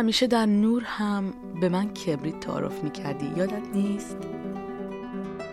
[0.00, 3.32] همیشه در نور هم به من کبریت تعارف می‌کردی.
[3.36, 4.16] یادت نیست؟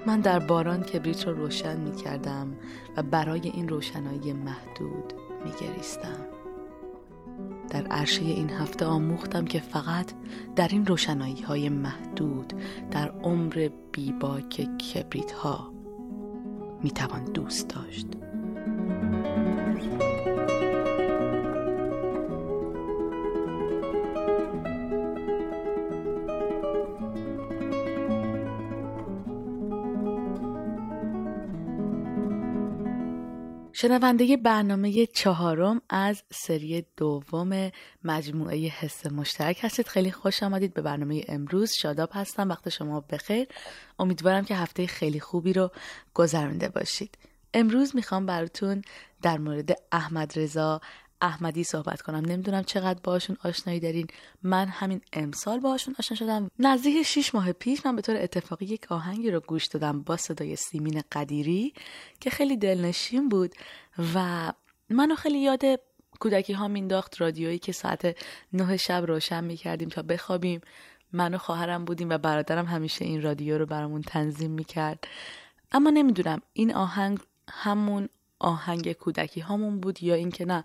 [0.06, 2.54] من در باران کبریت رو روشن می‌کردم
[2.98, 5.14] و برای این روشنایی محدود
[5.46, 6.26] میگریستم.
[7.70, 10.12] در عرشه این هفته آموختم که فقط
[10.56, 12.54] در این روشنایی های محدود
[12.92, 15.74] در عمر بیباک کبریت ها
[16.84, 18.08] می‌توان دوست داشت.
[33.80, 37.72] شنونده برنامه چهارم از سری دوم
[38.04, 39.88] مجموعه حس مشترک هستید.
[39.88, 41.72] خیلی خوش آمدید به برنامه امروز.
[41.82, 42.50] شاداب هستم.
[42.50, 43.48] وقت شما بخیر.
[44.00, 45.72] امیدوارم که هفته خیلی خوبی رو
[46.14, 47.18] گذرانده باشید.
[47.54, 48.82] امروز می‌خوام براتون
[49.22, 50.82] در مورد احمد رضا
[51.22, 52.26] احمدی صحبت کنم.
[52.26, 54.08] نمی‌دونم چقدر باشون آشنایی دارین.
[54.44, 56.52] من همین امسال باشون آشنا شدم.
[56.60, 60.56] نزدیک 6 ماه پیش من به طور اتفاقی یک آهنگی رو گوش دادم با صدای
[60.56, 61.74] سیمین قدیری
[62.20, 63.56] که خیلی دلنشین بود
[64.16, 64.52] و
[64.90, 65.62] منو خیلی یاد
[66.20, 68.18] کودکی ها مینداخت رادیویی که ساعت
[68.54, 70.62] نه شب روشن می‌کردیم تا بخوابیم.
[71.12, 75.08] من و خواهرم بودیم و برادرم همیشه این رادیو رو برامون تنظیم می‌کرد.
[75.72, 80.64] اما نمی‌دونم این آهنگ همون آهنگ کودکی هامون بود یا اینکه نه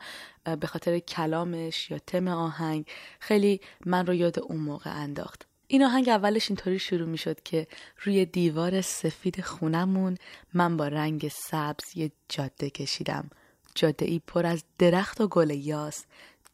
[0.60, 2.86] به خاطر کلامش یا تم آهنگ.
[3.20, 5.46] خیلی من رو یاد اون موقع انداخت.
[5.66, 7.66] این آهنگ اولش اینطوری شروع می شد که
[8.02, 10.18] روی دیوار سفید خونمون
[10.54, 13.30] من با رنگ سبز یه جاده کشیدم.
[13.74, 16.04] جاده ای پر از درخت و گل یاس.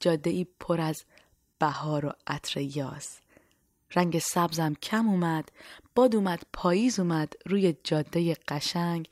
[0.01, 1.05] جاده ای پر از
[1.59, 3.21] بهار و عطر یاس.
[3.95, 5.53] رنگ سبزم کم اومد
[5.95, 9.09] باد اومد پاییز اومد روی جاده قشنگ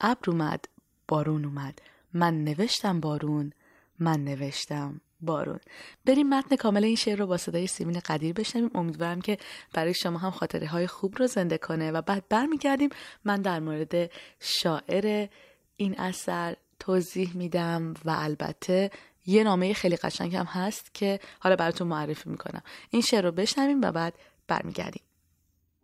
[0.00, 0.64] ابر اومد.
[1.08, 1.82] بارون اومد.
[2.12, 3.52] من نوشتم بارون.
[3.98, 5.60] من نوشتم بارون.
[6.04, 8.70] بریم متن کامل این شعر رو با صدای سیمین قدیر بشنویم.
[8.74, 9.38] امیدوارم که
[9.74, 11.92] برای شما هم خاطره های خوب رو زنده کنه.
[11.92, 12.90] و بعد برمیگردیم.
[13.24, 14.10] من در مورد
[14.40, 15.28] شاعر
[15.76, 18.90] این اثر توضیح میدم و البته
[19.26, 22.62] یه نامه خیلی قشنگ هم هست که حالا براتون معرفی می‌کنم.
[22.90, 24.14] این شعر رو بشنویم و بعد
[24.48, 25.02] برمیگردیم.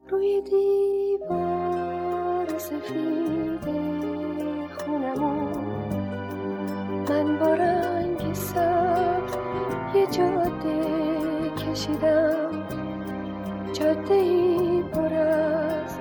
[0.09, 3.84] روی دیوار سفیده.
[7.09, 9.37] من با رنگ سبز
[9.95, 12.69] یه جاده کشیدم.
[13.73, 15.99] جاده ای پر از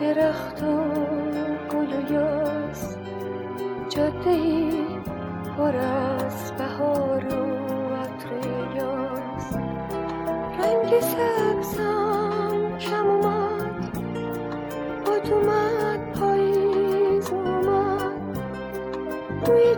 [0.00, 0.84] درخت و
[1.70, 2.96] گل و یاس.
[3.88, 4.86] جاده ای
[5.56, 7.51] پر از بهار و
[19.46, 19.76] روی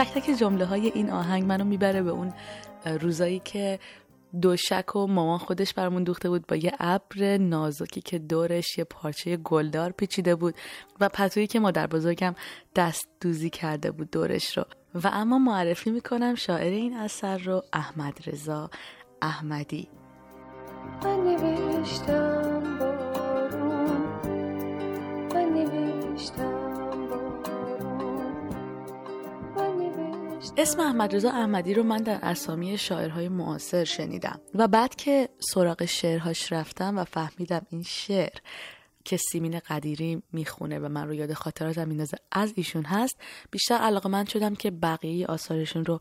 [0.00, 2.32] تک تک جمله های این آهنگ منو می‌بره به اون
[3.00, 3.78] روزایی که
[4.42, 9.36] دوشک و مامان خودش برامون دوخته بود با یه ابر نازکی که دورش یه پارچه
[9.36, 10.54] گلدار پیچیده بود
[11.00, 12.34] و پتویی که مادر بزرگم
[12.76, 14.64] دست دوزی کرده بود دورش رو.
[14.94, 18.70] و اما معرفی می‌کنم شاعر این اثر رو احمد رضا
[19.22, 19.88] احمدی.
[21.04, 22.49] من نوشتم
[30.60, 35.84] اسم احمد رضا احمدی رو من در اسامی شاعرهای معاصر شنیدم و بعد که سراغ
[35.84, 38.38] شعرهاش رفتم و فهمیدم این شعر
[39.04, 43.16] که سیمین قدیری می‌خونه و من رو یاد خاطراتم میندازه از ایشون هست.
[43.50, 46.00] بیشتر علاقه من شدم که بقیه آثارشون رو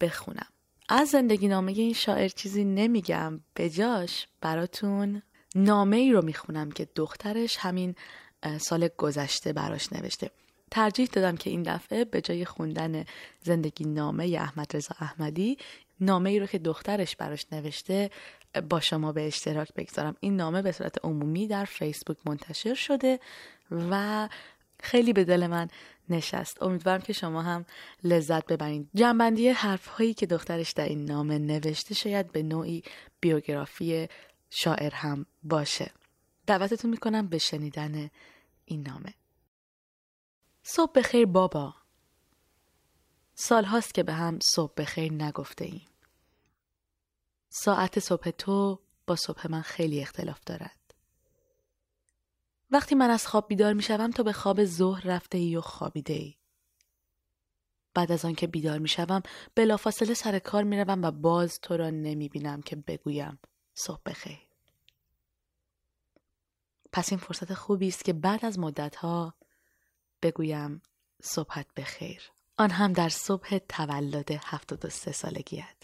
[0.00, 0.46] بخونم.
[0.88, 3.40] از زندگی نامه این شاعر چیزی نمیگم.
[3.54, 5.22] به جاش براتون
[5.54, 7.94] نامه ای رو می‌خونم که دخترش همین
[8.58, 10.30] سال گذشته براش نوشته.
[10.70, 13.04] ترجیح دادم که این دفعه به جای خوندن
[13.42, 15.58] زندگی نامه احمد رضا احمدی
[16.00, 18.10] نامه ای رو که دخترش براش نوشته
[18.68, 20.16] با شما به اشتراک بگذارم.
[20.20, 23.20] این نامه به صورت عمومی در فیسبوک منتشر شده
[23.70, 24.28] و
[24.82, 25.68] خیلی به دل من
[26.08, 26.62] نشست.
[26.62, 27.64] امیدوارم که شما هم
[28.04, 32.82] لذت ببرید جنبندی حرف هایی که دخترش در این نامه نوشته شاید به نوعی
[33.20, 34.08] بیوگرافی
[34.50, 35.90] شاعر هم باشه.
[36.46, 38.10] دعوتتون می‌کنم به شنیدن
[38.64, 39.14] این نامه.
[40.62, 41.74] صبح بخیر بابا
[43.34, 45.88] سال هاست که به هم صبح بخیر نگفته ایم.
[47.48, 50.94] ساعت صبح تو با صبح من خیلی اختلاف دارد.
[52.70, 56.12] وقتی من از خواب بیدار می شوم تو به خواب ظهر رفته ای و خوابیده
[56.12, 56.34] ای.
[57.94, 59.22] بعد از آنکه بیدار می شوم
[59.54, 63.38] بلافاصله سر کار می روم و باز تو را نمی بینم که بگویم
[63.74, 64.38] صبح بخیر.
[66.92, 69.34] پس این فرصت خوبی است که بعد از مدتها
[70.22, 70.82] بگویم
[71.22, 72.22] صبحت بخیر.
[72.58, 75.76] آن هم در صبح تولد 73 سالگیت.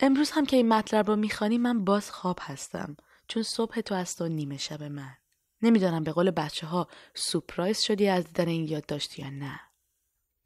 [0.00, 2.96] امروز هم که این مطلب رو می‌خوانی من باز خواب هستم
[3.28, 5.16] چون صبح تو است و نیمه شب من.
[5.62, 9.60] نمی‌دانم به قول بچه ها سپرایز شدی از دیدن این یادداشت یا نه.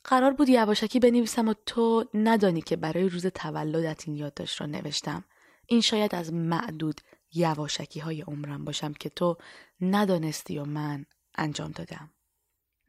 [0.04, 5.24] قرار بود یواشکی بنویسم و تو ندانی که برای روز تولدت این یادداشت را نوشتم.
[5.66, 7.00] این شاید از معدود
[7.34, 9.36] یواشکی های عمرم باشم که تو
[9.80, 12.10] ندانستی و من انجام دادم.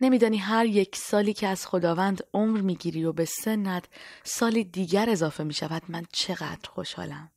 [0.02, 3.86] نمیدانی هر یک سالی که از خداوند عمر می‌گیری و به سنت
[4.24, 7.32] سالی دیگر اضافه می شود من چقدر خوشحالم.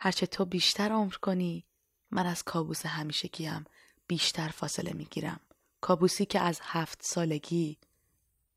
[0.00, 1.64] هرچه تو بیشتر عمر کنی
[2.10, 3.64] من از کابوس همیشگیم
[4.06, 5.40] بیشتر فاصله می‌گیرم.
[5.80, 7.78] کابوسی که از هفت سالگی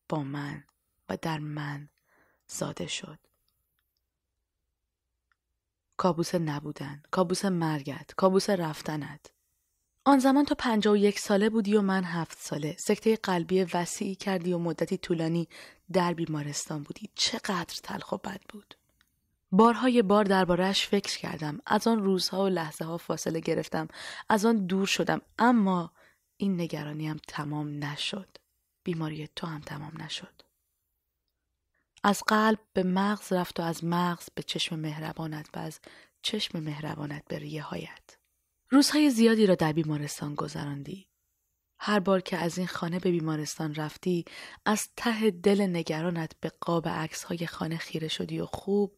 [0.09, 0.63] با من
[1.09, 1.89] و در من
[2.47, 3.19] زاده شد.
[5.97, 9.31] کابوس نبودن، کابوس مرگت، کابوس رفتنت.
[10.05, 12.75] آن زمان تو پنجا و یک ساله بودی و من هفت ساله.
[12.79, 15.47] سکته قلبی وسیعی کردی و مدتی طولانی
[15.93, 17.09] در بیمارستان بودی.
[17.15, 18.75] چقدر تلخ و بد بود.
[19.51, 21.59] بارهای بار دربارهش فکر کردم.
[21.65, 23.87] از آن روزها و لحظه ها فاصله گرفتم.
[24.29, 25.21] از آن دور شدم.
[25.39, 25.91] اما
[26.37, 28.37] این نگرانیم تمام نشد.
[28.83, 30.41] بیماری تو هم تمام نشد.
[32.03, 35.79] از قلب به مغز رفت و از مغز به چشم مهربانت و از
[36.21, 38.20] چشم مهربانت به ریه هایت.
[38.73, 41.07] روزهای زیادی را در بیمارستان گذراندی.
[41.79, 44.25] هر بار که از این خانه به بیمارستان رفتی
[44.65, 48.91] از ته دل نگرانت به قاب عکس های خانه خیره شدی و خوب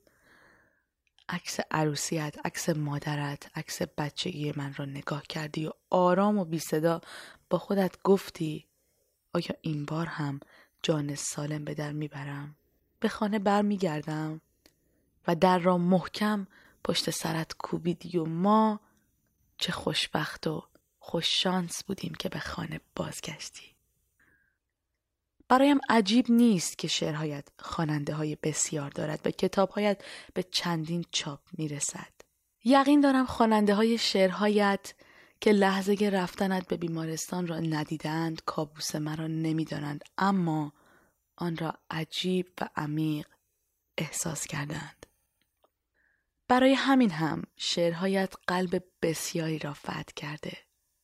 [1.30, 7.02] عکس عروسیت، عکس مادرت، عکس بچگی من را نگاه کردی و آرام و بی صدا
[7.50, 8.68] با خودت گفتی
[9.34, 10.40] آیا این بار هم
[10.84, 12.56] جان سالم به در می‌برم؟
[13.00, 14.42] به خانه برمیگردم
[15.28, 16.48] و در را محکم
[16.84, 18.80] پشت سرت کوبیدی و ما
[19.64, 20.64] چه خوشبخت و
[21.00, 23.76] خوششانس بودیم که به خانه بازگشتی.
[25.48, 32.14] برایم عجیب نیست که شعرهایت خواننده های بسیار دارد و کتابهایت به چندین چاپ می‌رسد.
[32.64, 34.94] یقین دارم خواننده های شعرهایت
[35.42, 40.74] که لحظه رفتنت به بیمارستان را ندیدند کابوس مرا نمی‌دانند اما
[41.36, 43.28] آن را عجیب و عمیق
[43.98, 45.06] احساس کردند.
[46.48, 50.58] برای همین هم شعرهایت قلب بسیاری را فتح کرده.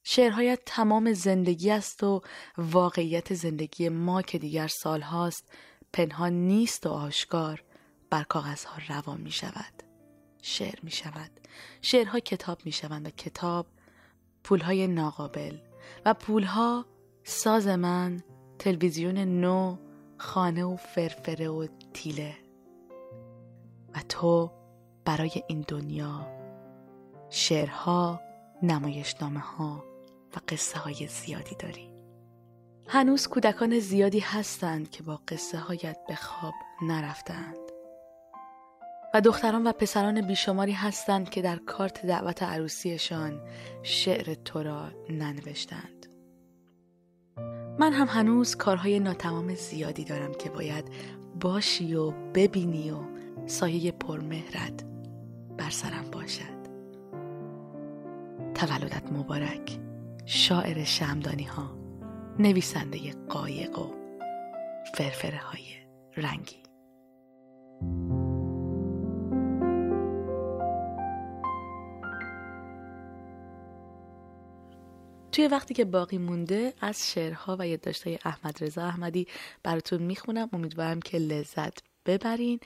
[0.03, 2.21] شعرهایت تمام زندگی است و
[2.57, 5.51] واقعیت زندگی ما که دیگر سال هاست
[5.93, 7.63] پنهان نیست و آشکار
[8.09, 9.83] بر کاغذها روان می شود.
[10.41, 11.31] شعر می شود.
[11.81, 13.67] شعرها کتاب می شوند و کتاب
[14.43, 15.57] پولهای ناقابل
[16.05, 16.85] و پولها
[17.23, 18.23] ساز من
[18.59, 19.77] تلویزیون نو
[20.17, 22.37] خانه و فرفره و تیله
[23.95, 24.58] و تو
[25.09, 26.27] برای این دنیا
[27.29, 28.21] شعرها
[28.63, 29.83] نمایشنامه ها
[30.35, 31.89] و قصه های زیادی داری.
[32.87, 37.57] هنوز کودکان زیادی هستند که با قصه هایت به خواب نرفتند
[39.13, 43.41] و دختران و پسران بیشماری هستند که در کارت دعوت عروسیشان
[43.83, 46.05] شعر تو را ننوشتند.
[47.79, 50.85] من هم هنوز کارهای ناتمام زیادی دارم که باید
[51.41, 52.99] باشی و ببینی و
[53.45, 54.89] سایه پرمهرت
[55.59, 56.59] بر سرم باشد.
[58.53, 59.79] تولدت مبارک
[60.25, 61.77] شاعر شمدانی ها
[62.39, 63.93] نویسنده قایق و
[64.95, 65.63] فرفره های
[66.17, 66.55] رنگی.
[75.31, 79.27] توی وقتی که باقی مونده از شعرها و یادداشت‌های احمد رضا احمدی
[79.63, 80.49] براتون می‌خونم.
[80.53, 82.59] امیدوارم که لذت ببرین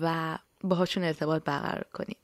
[0.00, 2.21] و باهاشون ارتباط برقرار کنید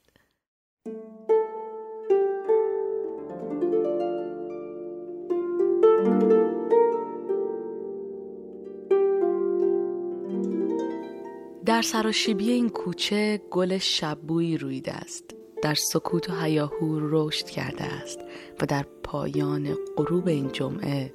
[11.79, 15.25] در سراشیبی این کوچه گل شبویی رویده است.
[15.63, 18.19] در سکوت و هیاهو رشد کرده است
[18.61, 21.15] و در پایان غروب این جمعه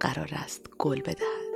[0.00, 1.50] قرار است گل بدهد.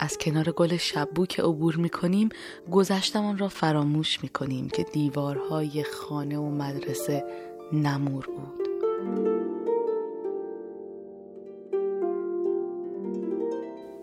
[0.00, 2.28] از کنار گل شبو که عبور می کنیم
[2.72, 7.24] گذشتمان را فراموش می کنیم که دیوارهای خانه و مدرسه
[7.72, 8.68] نمور بود.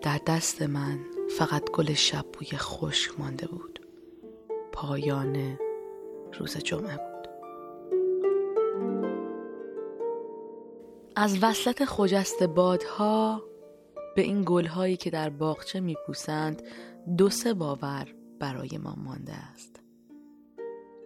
[0.02, 3.86] در دست من فقط گل شبوی خشک مانده بود.
[4.72, 5.58] پایان
[6.38, 7.28] روز جمعه بود.
[11.16, 13.42] از وصلت خجست بادها
[14.16, 16.62] به این گلهایی که در باغچه میپوسند
[17.16, 19.80] دو سه باور برای ما مانده است.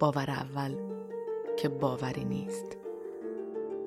[0.00, 0.76] باور اول
[1.56, 2.76] که باوری نیست.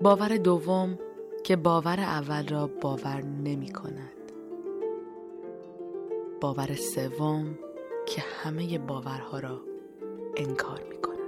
[0.02, 1.00] باور دوم
[1.44, 4.19] که باور اول را باور نمی کند
[6.42, 7.60] باور سوم
[8.08, 9.62] که همه باورها را
[10.38, 11.20] انکار می کند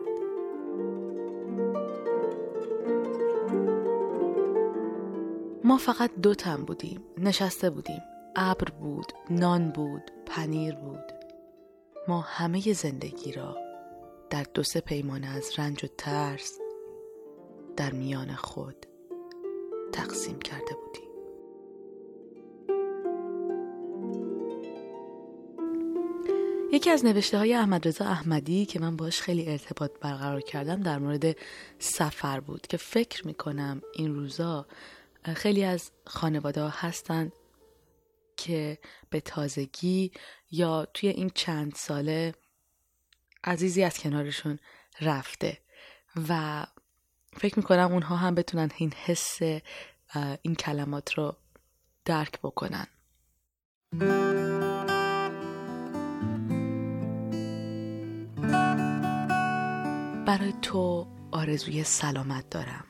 [5.64, 7.04] ما فقط دو تن بودیم.
[7.18, 8.02] نشسته بودیم.
[8.36, 11.12] ابر بود نان بود پنیر بود.
[12.08, 13.58] ما همه زندگی را
[14.30, 16.60] در دو سه پیمانه از رنج و ترس
[17.78, 18.86] در میان خود
[19.92, 21.11] تقسیم کرده بودیم.
[26.74, 31.00] یکی از نوشته های احمد رضا احمدی که من باش خیلی ارتباط برقرار کردم در
[31.00, 31.38] مورد
[31.80, 34.66] سفر بود که فکر می‌کنم این روزا
[35.36, 37.32] خیلی از خانواده ها هستند
[38.38, 38.78] که
[39.10, 40.12] به تازگی
[40.52, 42.34] یا توی این چند ساله
[43.44, 44.60] عزیزی از کنارشون
[45.02, 45.58] رفته
[46.30, 46.64] و
[47.34, 49.40] فکر می‌کنم اونها هم بتونن این حس
[50.42, 51.36] این کلمات رو
[52.06, 52.88] درک بکنن.
[60.32, 62.84] برای تو آرزوی سلامت دارم.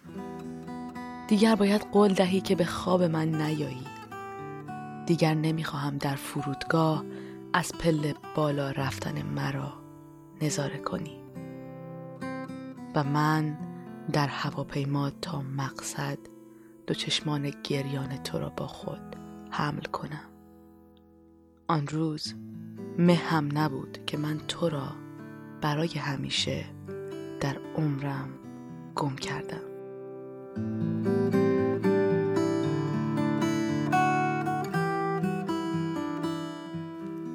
[1.27, 3.87] دیگر باید قول دهی که به خواب من نیایی.
[5.05, 7.05] دیگر نمی‌خواهم در فرودگاه
[7.53, 9.73] از پله بالا رفتن مرا
[10.41, 11.17] نظاره کنی.
[12.95, 13.57] و من
[14.13, 16.17] در هواپیما تا مقصد
[16.87, 19.15] دو چشمان گریان تو را با خود
[19.51, 20.29] حمل کنم.
[21.67, 22.33] آن روز
[22.97, 24.87] مهم نبود که من تو را
[25.61, 26.65] برای همیشه
[27.41, 28.29] در عمرم
[28.95, 29.61] گم کردم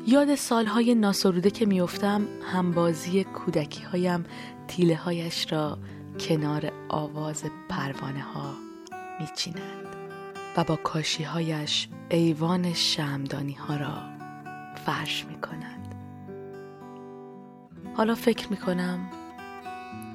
[0.07, 4.25] یاد سالهای ناسروده که میافتم همبازی کودکی هایم
[4.69, 5.79] تیله هایش را
[6.21, 8.55] کنار آواز پروانه ها
[9.21, 9.97] میچیند
[10.57, 14.03] و با کاشی هایش ایوان شمدانی ها را
[14.75, 15.95] فرش می کند.
[17.95, 19.11] حالا فکر می کنم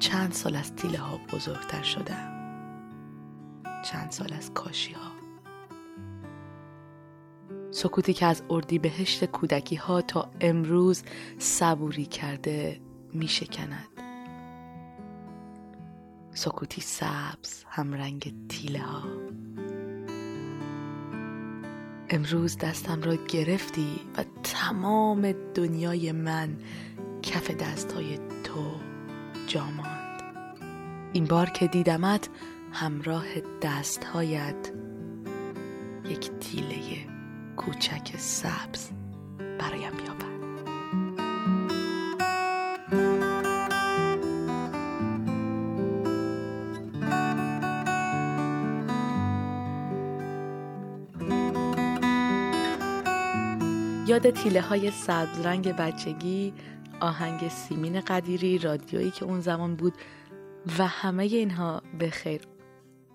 [0.02, 2.32] چند سال از تیله ها بزرگتر شدم
[3.84, 5.12] چند سال از کاشی ها.
[7.70, 11.02] سکوتی که از اردی بهشت کودکی ها تا امروز
[11.38, 12.80] صبوری کرده
[13.12, 13.88] می شکند.
[16.34, 19.02] سکوتی سبز همرنگ تیله ها.
[22.10, 26.56] امروز دستم را گرفتی و تمام دنیای من
[27.22, 28.91] کف دستهای تو
[29.52, 30.22] جاماند.
[31.12, 32.28] این بار که دیدمت
[32.72, 33.24] همراه
[33.62, 34.72] دستهایت
[36.04, 36.76] یک تیله
[37.56, 38.90] کوچک سبز
[39.58, 40.32] برایم بیاور
[54.06, 56.52] یاد تیله های سبز رنگ بچگی
[57.02, 59.94] آهنگ سیمین قدیری رادیویی که اون زمان بود
[60.78, 62.40] و همه اینها به خیر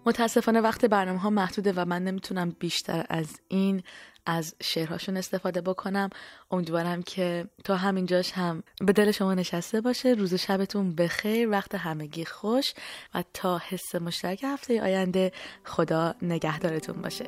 [0.06, 3.84] متاسفانه وقت برنامه ها محدوده و من نمی‌تونم بیشتر از این
[4.26, 6.10] از شعرهاشون استفاده بکنم.
[6.52, 10.14] امیدوارم که تا همینجاش هم به دل شما نشسته باشه.
[10.14, 12.74] روز شبتون بخیر وقت همگی خوش
[13.14, 15.32] و تا حس مشترک هفته آینده
[15.64, 17.26] خدا نگهدارتون باشه.